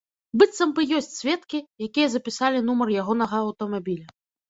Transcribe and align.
Быццам 0.41 0.71
бы 0.79 0.85
ёсць 1.01 1.13
сведкі, 1.19 1.63
якія 1.89 2.07
запісалі 2.17 2.67
нумар 2.73 2.97
ягонага 3.05 3.35
аўтамабіля. 3.47 4.05